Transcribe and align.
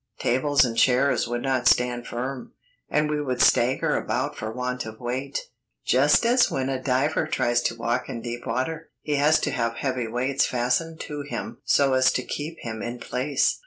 Tables 0.17 0.65
and 0.65 0.75
chairs 0.75 1.27
would 1.27 1.43
not 1.43 1.67
stand 1.67 2.07
firm, 2.07 2.53
and 2.89 3.07
we 3.07 3.21
would 3.21 3.39
stagger 3.39 3.95
about 3.95 4.35
for 4.35 4.51
want 4.51 4.83
of 4.83 4.99
weight, 4.99 5.41
just 5.85 6.25
as 6.25 6.49
when 6.49 6.69
a 6.69 6.81
diver 6.81 7.27
tries 7.27 7.61
to 7.61 7.75
walk 7.75 8.09
in 8.09 8.19
deep 8.19 8.47
water. 8.47 8.89
He 9.03 9.17
has 9.17 9.39
to 9.41 9.51
have 9.51 9.75
heavy 9.75 10.07
weights 10.07 10.47
fastened 10.47 10.99
to 11.01 11.21
him 11.21 11.59
so 11.65 11.93
as 11.93 12.11
to 12.13 12.23
keep 12.23 12.57
him 12.63 12.81
in 12.81 12.97
place. 12.99 13.59